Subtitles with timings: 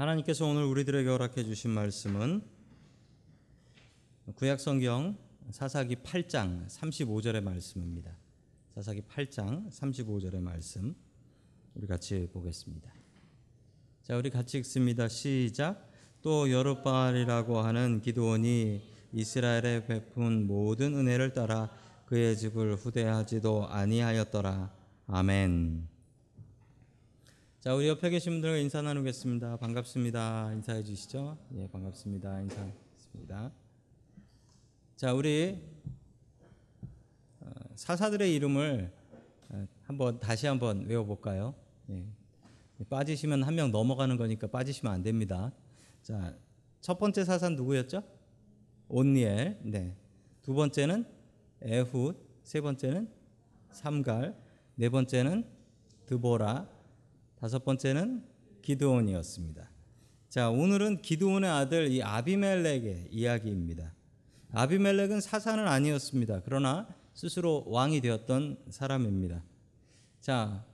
[0.00, 2.40] 하나님께서 오늘 우리들에게 허락해 주신 말씀은
[4.34, 5.18] 구약 성경
[5.50, 8.10] 사사기 8장 35절의 말씀입니다.
[8.74, 10.96] 사사기 8장 35절의 말씀
[11.74, 12.90] 우리 같이 보겠습니다.
[14.02, 15.06] 자, 우리 같이 읽습니다.
[15.06, 15.86] 시작.
[16.22, 18.80] 또 여룻바알이라고 하는 기도원이
[19.12, 21.68] 이스라엘에 베푼 모든 은혜를 따라
[22.06, 24.72] 그의 집을 후대하지도 아니하였더라.
[25.08, 25.89] 아멘.
[27.60, 29.58] 자, 우리 옆에 계신 분들과 인사 나누겠습니다.
[29.58, 30.52] 반갑습니다.
[30.54, 31.36] 인사해 주시죠.
[31.56, 32.40] 예, 반갑습니다.
[32.40, 33.52] 인사했습니다.
[34.96, 35.62] 자, 우리
[37.40, 38.90] 어, 사사들의 이름을
[39.50, 41.54] 어, 한번 다시 한번 외워 볼까요?
[41.90, 42.06] 예.
[42.88, 45.52] 빠지시면 한 명 넘어가는 거니까 빠지시면 안 됩니다.
[46.02, 46.34] 자,
[46.80, 48.02] 첫 번째 사사 누구였죠?
[48.88, 49.58] 온니엘.
[49.64, 49.94] 네.
[50.40, 51.04] 두 번째는
[51.60, 53.10] 에훗, 세 번째는
[53.70, 54.34] 삼갈,
[54.76, 55.44] 네 번째는
[56.06, 56.66] 드보라,
[57.40, 58.22] 다섯 번째는
[58.60, 59.70] 기드온이었습니다.
[60.28, 63.94] 자, 오늘은 기드온의 아들 이 아비멜렉의 이야기입니다.
[64.52, 66.42] 아비멜렉은 사사는 아니었습니다.
[66.44, 69.42] 그러나 스스로 왕이 되었던 사람입니다.
[70.20, 70.66] 자,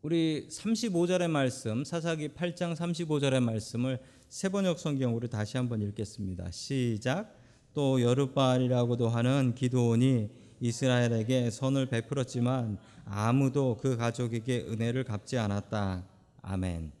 [0.00, 6.50] 우리 35절의 말씀, 사사기 8장 35절의 말씀을 세번역 성경으로 다시 한번 읽겠습니다.
[6.52, 7.36] 시작.
[7.74, 10.30] 또 여룻바알이라고도 하는 기도온이
[10.62, 16.06] 이스라엘에게 선을 베풀었지만 아무도 그 가족에게 은혜를 갚지 않았다.
[16.40, 16.92] 아멘.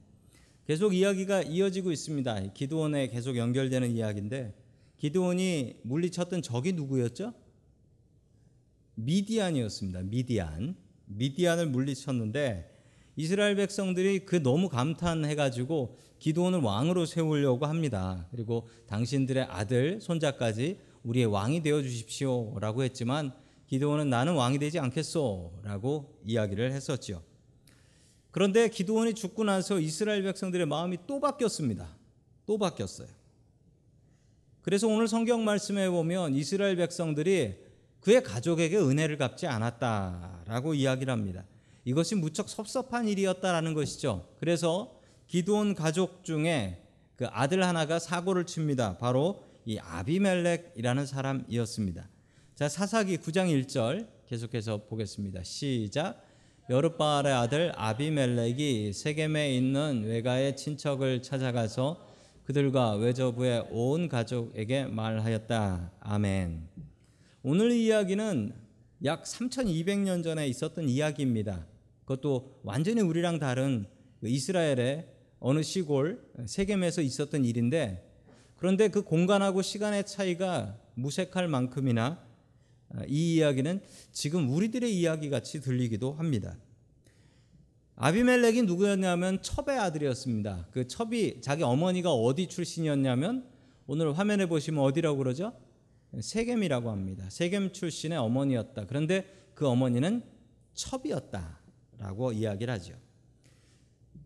[0.66, 2.54] 계속 이야기가 이어지고 있습니다.
[2.54, 4.52] 기도원에 계속 연결되는 이야기인데
[4.96, 7.34] 기도원이 물리쳤던 적이 누구였죠?
[8.96, 10.02] 미디안이었습니다.
[10.02, 10.74] 미디안.
[11.06, 12.68] 미디안을 물리쳤는데
[13.14, 18.26] 이스라엘 백성들이 그 너무 감탄해 가지고 기도원을 왕으로 세우려고 합니다.
[18.32, 23.32] 그리고 당신들의 아들, 손자까지 우리의 왕이 되어 주십시오라고 했지만
[23.72, 27.22] 기도원은 나는 왕이 되지 않겠소라고 이야기를 했었죠.
[28.30, 31.88] 그런데 기도원이 죽고 나서 이스라엘 백성들의 마음이 또 바뀌었습니다.
[32.44, 33.08] 또 바뀌었어요.
[34.60, 37.54] 그래서 오늘 성경 말씀에 보면 이스라엘 백성들이
[38.00, 41.46] 그의 가족에게 은혜를 갚지 않았다라고 이야기를 합니다.
[41.86, 44.28] 이것이 무척 섭섭한 일이었다라는 것이죠.
[44.38, 46.84] 그래서 기도원 가족 중에
[47.16, 48.98] 그 아들 하나가 사고를 칩니다.
[48.98, 52.11] 바로 이 아비멜렉이라는 사람이었습니다.
[52.62, 55.42] 자, 사사기 9장 1절 계속해서 보겠습니다.
[55.42, 56.24] 시작.
[56.70, 62.06] 여룻바알의 아들 아비멜렉이 세겜에 있는 외가의 친척을 찾아가서
[62.44, 65.90] 그들과 외조부의 온 가족에게 말하였다.
[65.98, 66.68] 아멘.
[67.42, 68.54] 오늘 이야기는
[69.06, 71.66] 약 3200년 전에 있었던 이야기입니다.
[72.04, 73.86] 그것도 완전히 우리랑 다른
[74.22, 75.08] 이스라엘의
[75.40, 78.08] 어느 시골 세겜에서 있었던 일인데
[78.54, 82.30] 그런데 그 공간하고 시간의 차이가 무색할 만큼이나
[83.08, 83.80] 이 이야기는
[84.12, 86.56] 지금 우리들의 이야기 같이 들리기도 합니다.
[87.96, 90.68] 아비멜렉이 누구였냐면 첩의 아들이었습니다.
[90.72, 93.46] 그 첩이 자기 어머니가 어디 출신이었냐면
[93.86, 95.52] 오늘 화면에 보시면 어디라고 그러죠?
[96.18, 97.26] 세겜이라고 합니다.
[97.30, 98.86] 세겜 출신의 어머니였다.
[98.86, 100.22] 그런데 그 어머니는
[100.74, 102.94] 첩이었다라고 이야기를 하죠.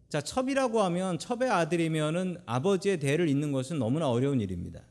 [0.09, 4.83] 자, 첩이라고 하면 첩의 아들이면은 아버지의 대를 잇는 것은 너무나 어려운 일입니다.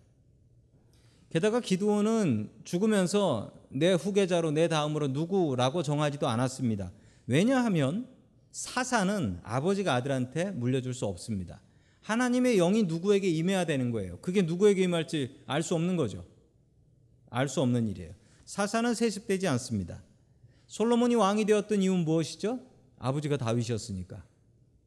[1.35, 6.94] 게다가 기도원은 죽으면서 내 후계자로 내 다음으로 누구라고 정하지도 않았습니다.
[7.28, 8.07] 왜냐하면
[8.51, 11.59] 사사는 아버지가 아들한테 물려줄 수 없습니다.
[12.03, 14.18] 하나님의 영이 누구에게 임해야 되는 거예요.
[14.22, 16.23] 그게 누구에게 임할지 알 수 없는 거죠.
[17.29, 18.13] 알 수 없는 일이에요.
[18.46, 20.02] 사사는 세습되지 않습니다.
[20.67, 22.62] 솔로몬이 왕이 되었던 이유는 무엇이죠?
[22.97, 24.23] 아버지가 다윗이었으니까.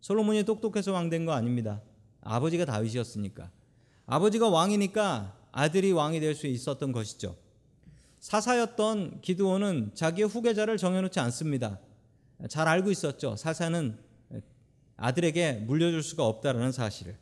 [0.01, 1.83] 솔로몬이 똑똑해서 왕 된 거 아닙니다.
[2.23, 3.51] 아버지가 다윗이었으니까.
[4.07, 7.37] 아버지가 왕이니까 아들이 왕이 될 수 있었던 것이죠.
[8.21, 11.79] 사사였던 기드온은 자기의 후계자를 정해놓지 않습니다.
[12.49, 13.37] 잘 알고 있었죠.
[13.37, 13.97] 사사는
[14.97, 17.17] 아들에게 물려줄 수가 없다라는 사실을.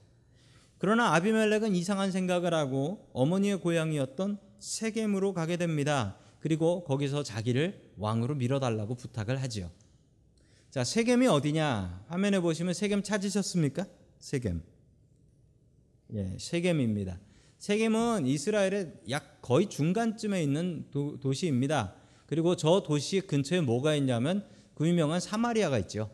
[0.79, 6.17] 그러나 아비멜렉은 이상한 생각을 하고 어머니의 고향이었던 세겜으로 가게 됩니다.
[6.41, 9.71] 그리고 거기서 자기를 왕으로 밀어달라고 부탁을 하지요.
[10.71, 12.05] 자, 세겜이 어디냐?
[12.09, 13.87] 화면에 보시면 세겜 찾으셨습니까?
[14.19, 14.63] 세겜.
[16.15, 17.19] 예, 세겜입니다.
[17.59, 21.95] 세겜은 이스라엘의 약 거의 중간쯤에 있는 도, 도시입니다.
[22.27, 26.11] 그리고 저 도시 근처에 뭐가 있냐면 그 유명한 사마리아가 있죠.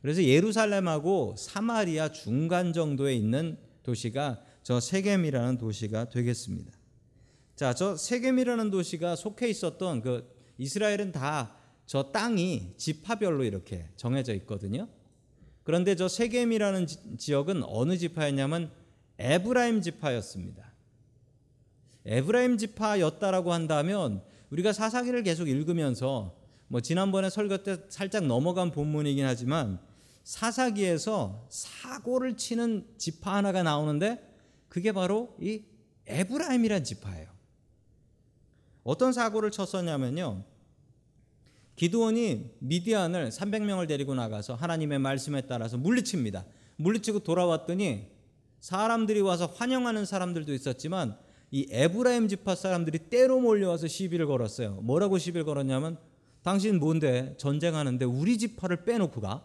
[0.00, 6.72] 그래서 예루살렘하고 사마리아 중간 정도에 있는 도시가 저 세겜이라는 도시가 되겠습니다.
[7.56, 10.28] 자, 저 세겜이라는 도시가 속해 있었던 그
[10.58, 14.88] 이스라엘은 다 저 땅이 지파별로 이렇게 정해져 있거든요.
[15.62, 16.86] 그런데 저 세겜이라는
[17.18, 18.70] 지역은 어느 지파였냐면
[19.18, 20.72] 에브라임 지파였습니다.
[22.04, 26.36] 에브라임 지파였다라고 한다면 우리가 사사기를 계속 읽으면서
[26.68, 29.78] 뭐 지난번에 설교 때 살짝 넘어간 본문이긴 하지만
[30.24, 34.20] 사사기에서 사고를 치는 지파 하나가 나오는데
[34.68, 35.64] 그게 바로 이
[36.06, 37.28] 에브라임이란 지파예요.
[38.84, 40.44] 어떤 사고를 쳤었냐면요.
[41.76, 46.44] 기드온이 미디안을 300명을 데리고 나가서 하나님의 말씀에 따라서 물리칩니다.
[46.76, 48.11] 물리치고 돌아왔더니
[48.62, 51.18] 사람들이 와서 환영하는 사람들도 있었지만
[51.50, 54.76] 이 에브라임 지파 사람들이 때로 몰려와서 시비를 걸었어요.
[54.82, 55.98] 뭐라고 시비를 걸었냐면
[56.42, 59.44] 당신 뭔데 전쟁하는데 우리 지파를 빼놓고 가?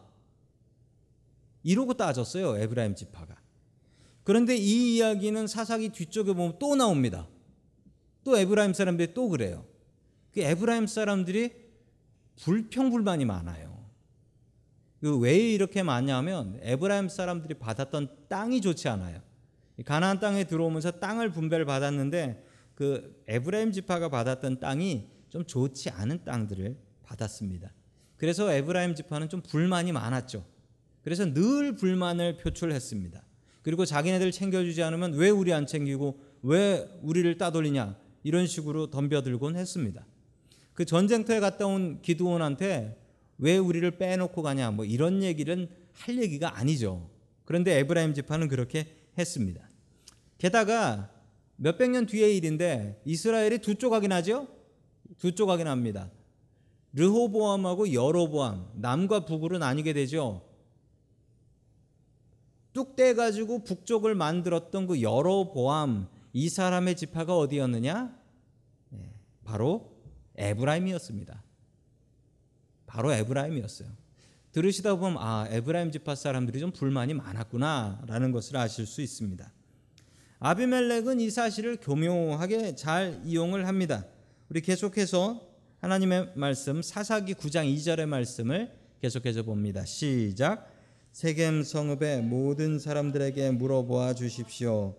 [1.64, 2.58] 이러고 따졌어요.
[2.60, 3.36] 에브라임 지파가.
[4.24, 7.28] 그런데 이 이야기는 사사기 뒤쪽에 보면 또 나옵니다.
[8.24, 9.66] 또 에브라임 사람들이 또 그래요.
[10.32, 11.54] 그 에브라임 사람들이
[12.44, 13.67] 불평불만이 많아요.
[15.02, 19.22] 그 왜 이렇게 많냐면 에브라임 사람들이 받았던 땅이 좋지 않아요.
[19.86, 26.78] 가나안 땅에 들어오면서 땅을 분배를 받았는데 그 에브라임 지파가 받았던 땅이 좀 좋지 않은 땅들을
[27.04, 27.72] 받았습니다.
[28.18, 30.46] 그래서 에브라임 지파는 좀 불만이 많았죠.
[31.04, 33.24] 그래서 늘 불만을 표출했습니다.
[33.62, 40.06] 그리고 자기네들 챙겨주지 않으면 왜 우리 안 챙기고 왜 우리를 따돌리냐 이런 식으로 덤벼들곤 했습니다.
[40.74, 42.98] 그 전쟁터에 갔다 온 기드온한테
[43.38, 47.10] 왜 우리를 빼놓고 가냐 뭐 이런 얘기는 할 얘기가 아니죠.
[47.46, 48.88] 그런데 에브라임 지파는 그렇게
[49.18, 49.70] 했습니다.
[50.38, 51.12] 게다가
[51.56, 54.48] 몇백 년 뒤의 일인데 이스라엘이 두 조각이 나죠?
[55.18, 56.12] 두 조각이 납니다.
[56.94, 60.44] 르호보암하고 여로보암 남과 북으로 나뉘게 되죠.
[62.74, 68.16] 뚝 떼가지고 북쪽을 만들었던 그 여로보암 이 사람의 지파가 어디였느냐?
[68.90, 69.14] 네,
[69.44, 69.96] 바로
[70.36, 71.44] 에브라임이었습니다.
[72.88, 73.90] 바로 에브라임이었어요.
[74.52, 79.52] 들으시다 보면 아 에브라임 지파 사람들이 좀 불만이 많았구나라는 것을 아실 수 있습니다.
[80.40, 84.06] 아비멜렉은 이 사실을 교묘하게 잘 이용을 합니다.
[84.50, 85.42] 우리 계속해서
[85.82, 89.86] 하나님의 말씀 사사기 9장 2절의 말씀을 계속해서 봅니다.
[89.86, 90.72] 시작.
[91.12, 94.96] 세겜 성읍의 모든 사람들에게 물어보아 주십시오.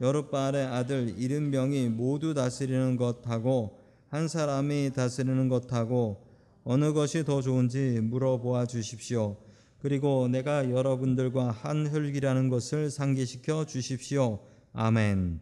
[0.00, 3.78] 여룻바알의 아들 이른 병이 모두 다스리는 것하고
[4.08, 6.25] 한 사람이 다스리는 것하고
[6.68, 9.36] 어느 것이 더 좋은지 물어보아 주십시오.
[9.78, 14.40] 그리고 내가 여러분들과 한 혈기라는 것을 상기시켜 주십시오.
[14.72, 15.40] 아멘.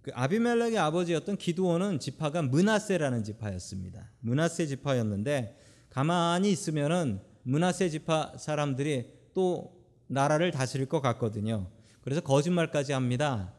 [0.00, 4.10] 그 아비멜렉의 아버지였던 기드온은 지파가 문하세라는 지파였습니다.
[4.20, 5.58] 문하세 지파였는데
[5.90, 11.68] 가만히 있으면은 문하세 지파 사람들이 또 나라를 다스릴 것 같거든요.
[12.00, 13.52] 그래서 거짓말까지 합니다.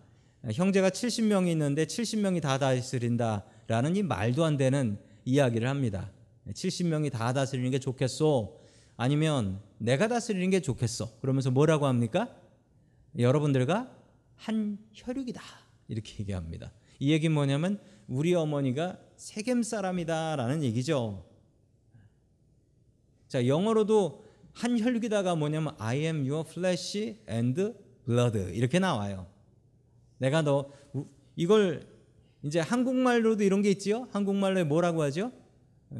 [0.51, 6.11] 형제가 70명이 있는데 70명이 다 다스린다 라는 이 말도 안 되는 이야기를 합니다.
[6.47, 8.59] 70명이 다 다스리는 게 좋겠소?
[8.97, 11.19] 아니면 내가 다스리는 게 좋겠어?
[11.19, 12.35] 그러면서 뭐라고 합니까?
[13.17, 13.91] 여러분들과
[14.35, 15.41] 한 혈육이다.
[15.87, 16.71] 이렇게 얘기합니다.
[16.99, 21.25] 이 얘기는 뭐냐면 우리 어머니가 세겜 사람이다라는 얘기죠.
[23.27, 24.23] 자, 영어로도
[24.53, 27.73] 한 혈육이다가 뭐냐면 I am your flesh and
[28.05, 29.27] blood 이렇게 나와요.
[30.17, 30.71] 내가 너
[31.35, 31.94] 이걸
[32.45, 34.07] 이제 한국말로도 이런 게 있지요.
[34.11, 35.31] 한국말로 뭐라고 하죠?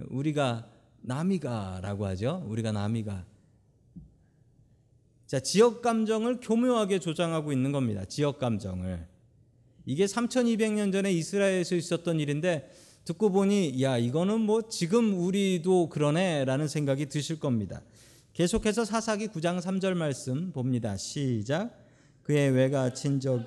[0.09, 0.69] 우리가
[1.01, 2.45] 남이가라고 하죠.
[2.47, 3.25] 우리가 남이가.
[5.25, 8.05] 자, 지역 감정을 교묘하게 조장하고 있는 겁니다.
[8.05, 9.07] 지역 감정을.
[9.87, 12.69] 이게 3200년 전에 이스라엘에서 있었던 일인데
[13.05, 17.81] 듣고 보니 야, 이거는 뭐 지금 우리도 그러네라는 생각이 드실 겁니다.
[18.33, 20.95] 계속해서 사사기 9장 3절 말씀 봅니다.
[20.95, 21.75] 시작.
[22.21, 23.43] 그의 외가 친척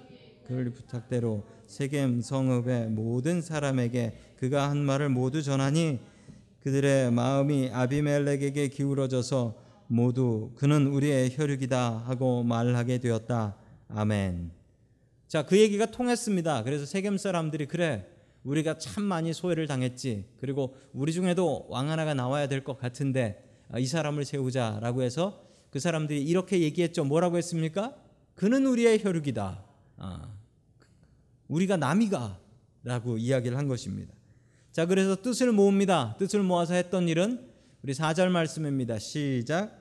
[0.51, 6.01] 을 부탁대로 세겜 성읍의 모든 사람에게 그가 한 말을 모두 전하니
[6.61, 9.55] 그들의 마음이 아비멜렉에게 기울어져서
[9.89, 13.57] 모두 그는 우리의 혈육이다 하고 말하게 되었다.
[13.89, 14.51] 아멘.
[15.27, 16.63] 자, 그 얘기가 통했습니다.
[16.65, 18.07] 그래서 세겜 사람들이 그래.
[18.45, 20.25] 우리가 참 많이 소외를 당했지.
[20.41, 23.45] 그리고 우리 중에도 왕 하나가 나와야 될 것 같은데
[23.77, 27.05] 이 사람을 세우자라고 해서 그 사람들이 이렇게 얘기했죠.
[27.05, 27.95] 뭐라고 했습니까?
[28.35, 29.65] 그는 우리의 혈육이다.
[29.99, 30.38] 아,
[31.49, 32.39] 우리가 남이가
[32.85, 34.15] 라고 이야기를 한 것입니다.
[34.73, 36.17] 자, 그래서 뜻을 모읍니다.
[36.19, 37.49] 뜻을 모아서 했던 일은
[37.83, 38.99] 우리 4절 말씀입니다.
[38.99, 39.77] 시작.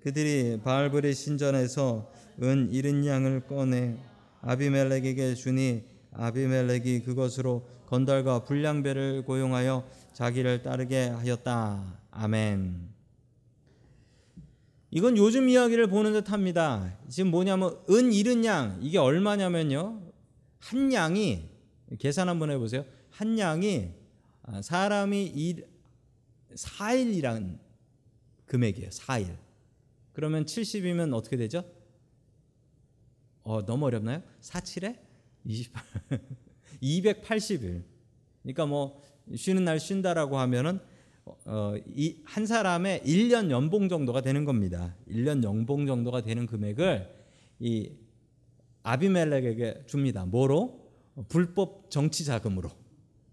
[0.00, 2.10] 그들이 바알브리 신전에서
[2.42, 3.98] 은 이른 양을 꺼내
[4.40, 12.00] 아비멜렉에게 주니 아비멜렉이 그것으로 건달과 불량배를 고용하여 자기를 따르게 하였다.
[12.10, 12.88] 아멘.
[14.90, 16.96] 이건 요즘 이야기를 보는 듯합니다.
[17.08, 20.09] 지금 뭐냐면 은 잃은 양 이게 얼마냐면요.
[20.60, 21.48] 한 양이
[21.98, 22.84] 계산 한번 해보세요.
[23.10, 23.90] 한 양이
[24.42, 25.68] 아, 사람이 일
[26.54, 27.58] 4일이란
[28.46, 28.88] 금액이에요.
[28.90, 29.36] 4일.
[30.12, 31.64] 그러면 70이면 어떻게 되죠?
[33.42, 34.22] 어, 너무 어렵나요?
[34.40, 34.98] 47에
[35.44, 35.82] 28
[36.82, 37.82] 280일.
[38.42, 39.02] 그러니까 뭐
[39.34, 40.80] 쉬는 날 쉰다라고 하면은
[41.44, 44.96] 어, 이 한 사람의 1년 연봉 정도가 되는 겁니다.
[45.08, 47.08] 1년 연봉 정도가 되는 금액을
[47.60, 47.92] 이
[48.82, 50.24] 아비멜렉에게 줍니다.
[50.26, 50.80] 뭐로?
[51.14, 52.70] 어, 불법 정치 자금으로.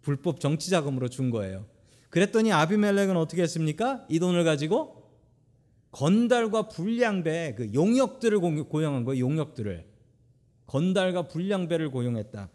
[0.01, 1.65] 불법 정치 자금으로 준 거예요.
[2.09, 4.05] 그랬더니 아비멜렉은 어떻게 했습니까?
[4.09, 5.03] 이 돈을 가지고
[5.91, 9.25] 건달과 불량배 그 용역들을 고용한 거예요.
[9.25, 9.85] 용역들을
[10.67, 12.49] 건달과 불량배를 고용했다.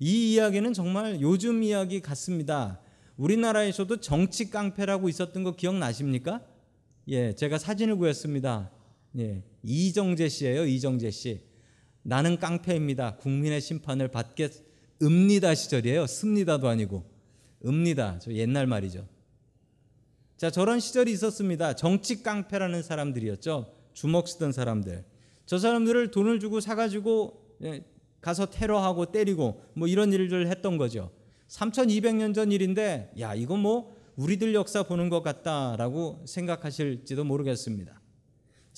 [0.00, 2.80] 이 이야기는 정말 요즘 이야기 같습니다.
[3.16, 6.42] 우리나라에서도 정치 깡패라고 있었던 거 기억나십니까?
[7.08, 8.70] 예, 제가 사진을 구했습니다.
[9.18, 10.64] 예, 이정재 씨예요.
[10.64, 11.49] 이정재 씨.
[12.02, 13.16] 나는 깡패입니다.
[13.16, 16.06] 국민의 심판을 받겠습니다 시절이에요.
[16.06, 17.04] 습니다도 아니고
[17.64, 18.18] 읍니다.
[18.20, 19.06] 저 옛날 말이죠.
[20.36, 21.74] 자, 저런 시절이 있었습니다.
[21.74, 23.74] 정치 깡패라는 사람들이었죠.
[23.92, 25.04] 주먹 쓰던 사람들.
[25.44, 27.84] 저 사람들을 돈을 주고 사가지고 예,
[28.20, 31.10] 가서 테러하고 때리고 뭐 이런 일을 했던 거죠.
[31.48, 37.99] 3200년 전 일인데 야 이거 뭐 우리들 역사 보는 것 같다라고 생각하실지도 모르겠습니다.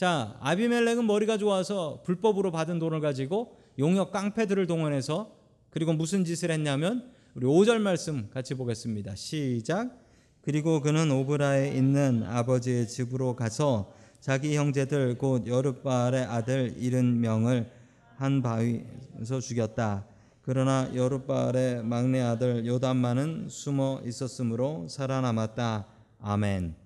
[0.03, 5.31] 자 아비멜렉은 머리가 좋아서 불법으로 받은 돈을 가지고 용역 깡패들을 동원해서
[5.71, 9.15] 그리고 무슨 짓을 했냐면 우리 5절 말씀 같이 보겠습니다.
[9.15, 9.97] 시작.
[10.41, 17.71] 그리고 그는 오브라에 있는 아버지의 집으로 가서 자기 형제들 곧 여룻바알의 아들 이른 명을
[18.17, 20.05] 한 바위에서 죽였다.
[20.41, 25.87] 그러나 여룻바알의 막내 아들 요담만은 숨어 있었으므로 살아남았다.
[26.19, 26.82] 아멘.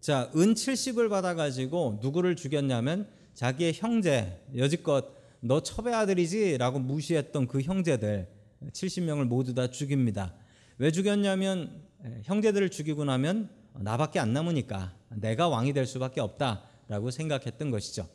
[0.00, 5.04] 자, 은 70을 받아 가지고 누구를 죽였냐면 자기의 형제 여지껏
[5.40, 8.26] 너 첩의 아들이지 라고 무시했던 그 형제들
[8.72, 10.34] 70명을 모두 다 죽입니다.
[10.78, 11.82] 왜 죽였냐면
[12.24, 18.08] 형제들을 죽이고 나면 나밖에 안 남으니까 내가 왕이 될 수밖에 없다라고 생각했던 것이죠.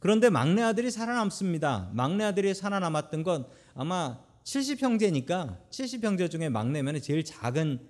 [0.00, 1.92] 그런데 막내 아들이 살아남습니다.
[1.94, 7.80] 막내 아들이 살아남았던 건 아마 70형제니까 70형제 중에 막내면 제일 작은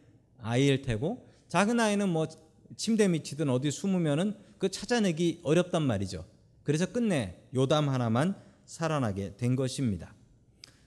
[0.41, 2.29] 아이일 테고 작은 아이는 뭐
[2.77, 6.25] 침대 밑이든 어디 숨으면은 그 찾아내기 어렵단 말이죠.
[6.63, 10.15] 그래서 끝내 요담 하나만 살아나게 된 것입니다.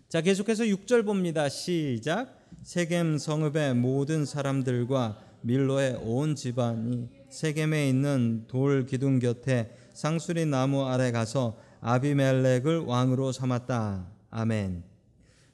[0.07, 1.49] 자, 계속해서 6절 봅니다.
[1.49, 2.39] 시작.
[2.63, 11.11] 세겜 성읍의 모든 사람들과 밀로의 온 집안이 세겜에 있는 돌 기둥 곁에 상수리 나무 아래
[11.11, 14.07] 가서 아비멜렉을 왕으로 삼았다.
[14.31, 14.83] 아멘.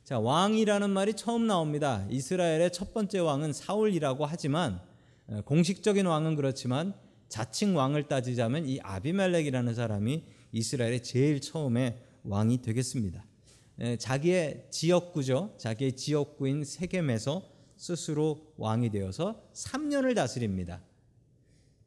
[0.03, 2.05] 자, 왕이라는 말이 처음 나옵니다.
[2.09, 4.79] 이스라엘의 첫 번째 왕은 사울이라고 하지만
[5.45, 6.93] 공식적인 왕은 그렇지만
[7.29, 13.25] 자칭 왕을 따지자면 이 아비멜렉이라는 사람이 이스라엘의 제일 처음에 왕이 되겠습니다.
[13.97, 15.55] 자기의 지역구죠.
[15.57, 20.81] 자기의 지역구인 세겜에서 스스로 왕이 되어서 3년을 다스립니다.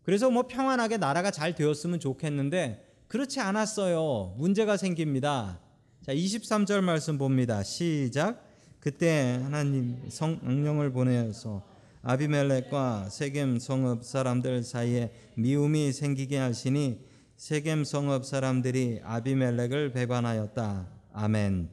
[0.02, 4.34] 그래서 뭐 평안하게 나라가 잘 되었으면 좋겠는데 그렇지 않았어요.
[4.38, 5.60] 문제가 생깁니다.
[6.02, 7.62] 자, 23절 말씀 봅니다.
[7.62, 8.42] 시작.
[8.80, 11.73] 그때 하나님 성령을 보내서
[12.04, 17.00] 아비멜렉과 세겜 성읍 사람들 사이에 미움이 생기게 하시니
[17.36, 20.88] 세겜 성읍 사람들이 아비멜렉을 배반하였다.
[21.12, 21.70] 아멘.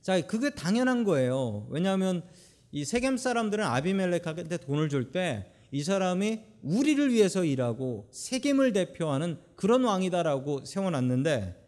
[0.00, 1.66] 자, 그게 당연한 거예요.
[1.70, 2.22] 왜냐하면
[2.70, 9.84] 이 세겜 사람들은 아비멜렉한테 돈을 줄 때 이 사람이 우리를 위해서 일하고 세겜을 대표하는 그런
[9.84, 11.58] 왕이다라고 세워놨는데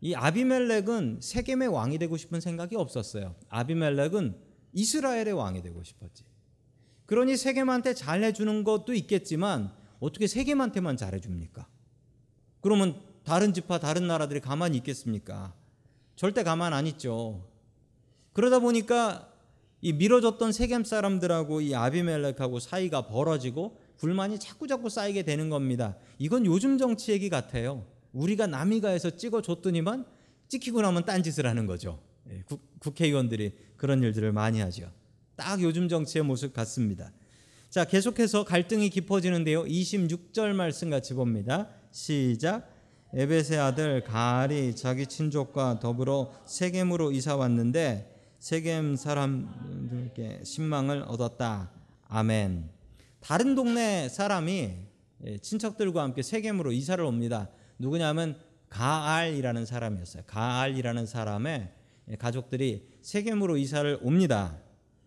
[0.00, 3.36] 이 아비멜렉은 세겜의 왕이 되고 싶은 생각이 없었어요.
[3.48, 4.34] 아비멜렉은
[4.72, 6.24] 이스라엘의 왕이 되고 싶었지.
[7.06, 11.66] 그러니 세겜한테 잘해주는 것도 있겠지만 어떻게 세겜한테만 잘해줍니까?
[12.60, 15.54] 그러면 다른 집화 다른 나라들이 가만히 있겠습니까?
[16.16, 17.46] 절대 가만 안 있죠.
[18.32, 19.32] 그러다 보니까
[19.80, 25.96] 이 밀어줬던 세겜 사람들하고 이 아비멜렉하고 사이가 벌어지고 불만이 자꾸 자꾸 쌓이게 되는 겁니다.
[26.18, 27.84] 이건 요즘 정치 얘기 같아요.
[28.12, 30.06] 우리가 남이가에서 찍어줬더니만
[30.48, 32.00] 찍히고 나면 딴짓을 하는 거죠.
[32.30, 34.90] 예, 국, 국회의원들이 그런 일들을 많이 하죠.
[35.36, 37.12] 딱 요즘 정치의 모습 같습니다.
[37.68, 39.64] 자, 계속해서 갈등이 깊어지는데요.
[39.64, 41.68] 26절 말씀 같이 봅니다.
[41.90, 42.70] 시작.
[43.14, 51.70] 에벳의 아들 가알이 자기 친족과 더불어 세겜으로 이사 왔는데 세겜 사람들께 신망을 얻었다.
[52.08, 52.70] 아멘.
[53.20, 54.72] 다른 동네 사람이
[55.24, 57.48] 예, 친척들과 함께 세겜으로 이사를 옵니다.
[57.78, 58.38] 누구냐면
[58.68, 60.24] 가알이라는 사람이었어요.
[60.26, 61.72] 가알이라는 사람의
[62.18, 64.58] 가족들이 세겜으로 이사를 옵니다.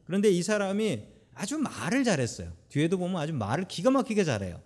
[0.09, 1.03] 그런데 이 사람이
[1.35, 2.51] 아주 말을 잘했어요.
[2.69, 4.59] 뒤에도 보면 아주 말을 기가 막히게 잘해요.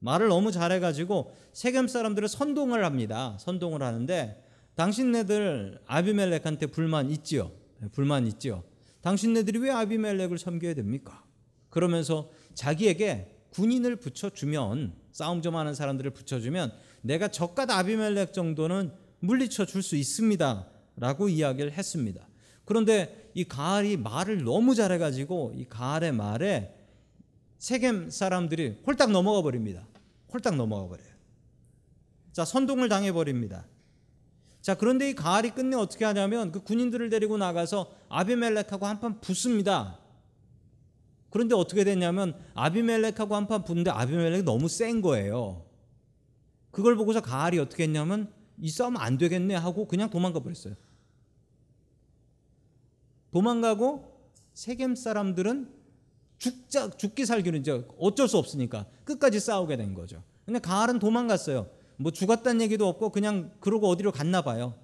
[0.00, 3.36] 말을 너무 잘해가지고 세겜 사람들을 선동을 합니다.
[3.38, 4.42] 선동을 하는데
[4.74, 7.52] 당신네들 아비멜렉한테 불만 있지요.
[7.78, 8.64] 네, 불만 있지요.
[9.02, 11.22] 당신네들이 왜 아비멜렉을 섬겨야 됩니까?
[11.68, 19.84] 그러면서 자기에게 군인을 붙여주면 싸움 좀 하는 사람들을 붙여주면 내가 저가 아비멜렉 정도는 물리쳐 줄
[19.84, 20.66] 수 있습니다.
[20.96, 22.26] 라고 이야기를 했습니다.
[22.64, 26.74] 그런데 이 가알이 말을 너무 잘해가지고 이 가알의 말에
[27.58, 29.86] 세겜 사람들이 홀딱 넘어가 버립니다.
[30.32, 31.10] 홀딱 넘어가 버려요.
[32.32, 33.66] 자 선동을 당해 버립니다.
[34.60, 39.98] 자 그런데 이 가알이 끝내 어떻게 하냐면 그 군인들을 데리고 나가서 아비멜렉하고 한판 붙습니다.
[41.30, 45.64] 그런데 어떻게 됐냐면 아비멜렉하고 한판 붙는데 아비멜렉이 너무 센 거예요.
[46.70, 50.74] 그걸 보고서 가알이 어떻게 했냐면 이 싸움 안 되겠네 하고 그냥 도망가 버렸어요.
[53.32, 54.10] 도망가고
[54.54, 55.72] 세겜 사람들은
[56.38, 60.22] 죽자 죽기 살기는 이제 어쩔 수 없으니까 끝까지 싸우게 된 거죠.
[60.44, 61.68] 근데 가알은 도망갔어요.
[61.96, 64.74] 뭐 죽었다는 얘기도 없고 그냥 그러고 어디로 갔나 봐요.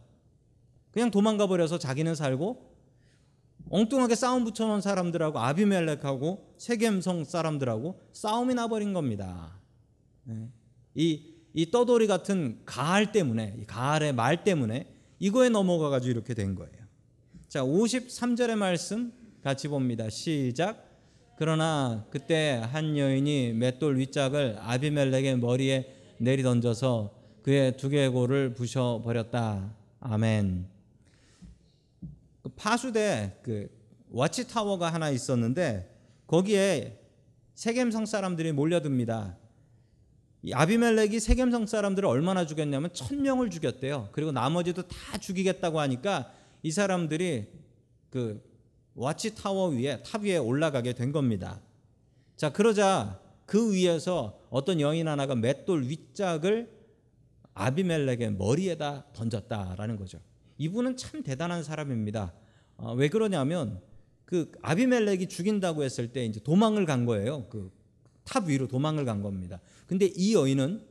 [0.90, 2.76] 그냥 도망가 버려서 자기는 살고
[3.70, 9.58] 엉뚱하게 싸움 붙여놓은 사람들하고 아비멜렉하고 세겜성 사람들하고 싸움이 나버린 겁니다.
[10.24, 10.48] 네.
[10.94, 16.54] 이, 이 떠돌이 같은 가알 때문에 이 가알의 말 때문에 이거에 넘어가 가지고 이렇게 된
[16.54, 16.85] 거예요.
[17.56, 20.10] 자, 53절의 말씀 같이 봅니다.
[20.10, 20.90] 시작.
[21.38, 29.74] 그러나 그때 한 여인이 맷돌 윗짝을 아비멜렉의 머리에 내리 던져서 그의 두개골을 부셔 버렸다.
[30.00, 30.66] 아멘.
[32.42, 33.70] 그 파수대 그
[34.10, 35.90] watch tower가 하나 있었는데
[36.26, 37.00] 거기에
[37.54, 39.34] 세겜성 사람들이 몰려듭니다.
[40.42, 44.10] 이 아비멜렉이 세겜성 사람들을 얼마나 죽였냐면 천 명을 죽였대요.
[44.12, 47.46] 그리고 나머지도 다 죽이겠다고 하니까 이 사람들이
[48.10, 48.42] 그
[48.94, 51.60] watch tower 위에 탑 위에 올라가게 된 겁니다.
[52.36, 56.74] 자 그러자 그 위에서 어떤 여인 하나가 맷돌 윗짝을
[57.54, 60.18] 아비멜렉의 머리에다 던졌다라는 거죠.
[60.58, 62.32] 이분은 참 대단한 사람입니다.
[62.76, 63.80] 어, 왜 그러냐면
[64.24, 67.48] 그 아비멜렉이 죽인다고 했을 때 이제 도망을 간 거예요.
[67.48, 67.76] 그
[68.26, 69.60] 탑 위로 도망을 간 겁니다.
[69.86, 70.82] 근데 이 여인은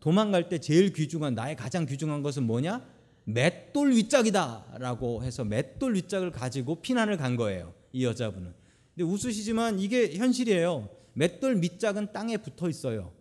[0.00, 2.86] 도망갈 때 제일 귀중한 나의 가장 귀중한 것은 뭐냐?
[3.24, 7.74] 맷돌 윗짝이다라고 해서 맷돌 윗짝을 가지고 피난을 간 거예요.
[7.92, 8.52] 이 여자분은.
[8.94, 10.88] 근데 웃으시지만 이게 현실이에요.
[11.14, 13.12] 맷돌 밑짝은 땅에 붙어 있어요.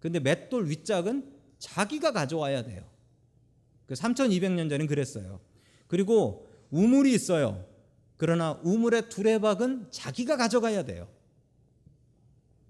[0.00, 2.84] 근데 맷돌 윗짝은 자기가 가져와야 돼요.
[3.86, 5.40] 그 3200년 전엔 그랬어요.
[5.86, 7.64] 그리고 우물이 있어요.
[8.16, 11.08] 그러나 우물의 두레박은 자기가 가져가야 돼요.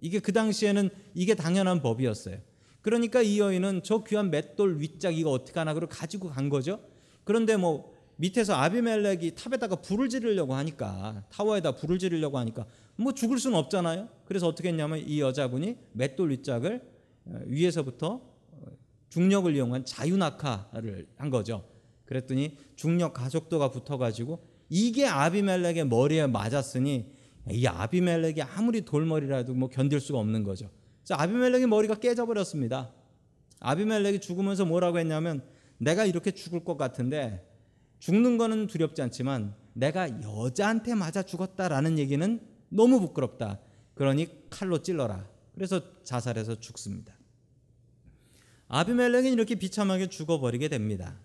[0.00, 2.38] 이게 그 당시에는 이게 당연한 법이었어요.
[2.84, 4.78] 그러니까 이 여인은 저 귀한 맷돌
[5.10, 6.80] 이거 어떻게 하나 그걸 가지고 간 거죠.
[7.24, 12.66] 그런데 뭐 밑에서 아비멜렉이 탑에다가 불을 지르려고 하니까 타워에다 불을 지르려고 하니까
[12.96, 14.10] 뭐 죽을 수는 없잖아요.
[14.26, 16.82] 그래서 어떻게 했냐면 이 여자분이 맷돌 윗짝을
[17.24, 18.20] 어, 위에서부터
[19.08, 21.64] 중력을 이용한 자유낙하를 한 거죠.
[22.04, 27.06] 그랬더니 중력 가속도가 붙어가지고 이게 아비멜렉의 머리에 맞았으니
[27.50, 30.68] 이 아비멜렉이 아무리 돌머리라도 뭐 견딜 수가 없는 거죠.
[31.10, 32.92] 아비멜렉의 머리가 깨져버렸습니다.
[33.60, 35.44] 아비멜렉이 죽으면서 뭐라고 했냐면
[35.78, 37.46] 내가 이렇게 죽을 것 같은데
[37.98, 43.60] 죽는 거는 두렵지 않지만 내가 여자한테 맞아 죽었다라는 얘기는 너무 부끄럽다.
[43.94, 45.28] 그러니 칼로 찔러라.
[45.54, 47.14] 그래서 자살해서 죽습니다.
[48.68, 51.18] 아비멜렉은 이렇게 비참하게 죽어버리게 됩니다.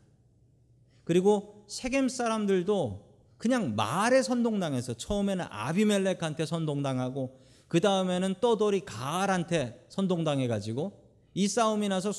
[1.04, 11.00] 그리고 세겜 사람들도 그냥 말에 선동당해서 처음에는 아비멜렉한테 선동당하고 그 다음에는 떠돌이 가알한테 선동당해 가지고
[11.34, 12.12] 이 싸움이 나서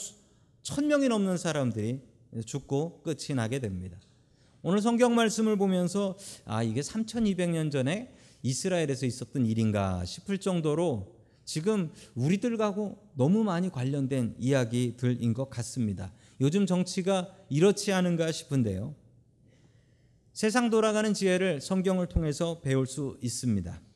[0.62, 2.00] 천 명이 넘는 사람들이
[2.46, 3.98] 죽고 끝이 나게 됩니다.
[4.62, 12.98] 오늘 성경 말씀을 보면서 아 이게 3200년 전에 이스라엘에서 있었던 일인가 싶을 정도로 지금 우리들하고
[13.14, 16.12] 너무 많이 관련된 이야기들인 것 같습니다.
[16.40, 18.94] 요즘 정치가 이렇지 않은가 싶은데요.
[20.32, 23.89] 세상 돌아가는 지혜를 성경을 통해서 배울 수 있습니다.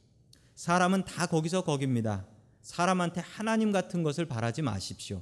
[0.55, 2.25] 사람은 다 거기서 거깁니다.
[2.63, 5.21] 사람한테 하나님 같은 것을 바라지 마십시오.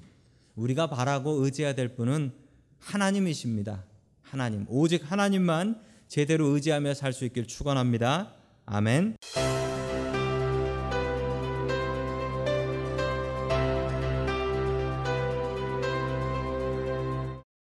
[0.54, 2.32] 우리가 바라고 의지해야 될 분은
[2.78, 3.84] 하나님이십니다.
[4.22, 4.66] 하나님.
[4.68, 8.34] 오직 하나님만 제대로 의지하며 살 수 있길 축원합니다.
[8.66, 9.16] 아멘.